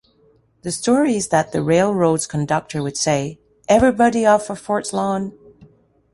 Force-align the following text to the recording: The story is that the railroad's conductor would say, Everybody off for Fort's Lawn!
The 0.63 0.71
story 0.71 1.15
is 1.15 1.27
that 1.27 1.51
the 1.51 1.61
railroad's 1.61 2.25
conductor 2.25 2.81
would 2.81 2.97
say, 2.97 3.39
Everybody 3.69 4.25
off 4.25 4.47
for 4.47 4.55
Fort's 4.55 4.93
Lawn! 4.93 5.37